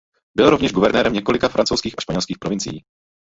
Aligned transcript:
Byl 0.35 0.49
rovněž 0.49 0.73
guvernérem 0.73 1.13
několika 1.13 1.49
francouzských 1.49 1.93
a 1.97 2.01
španělských 2.01 2.37
provincií. 2.39 2.85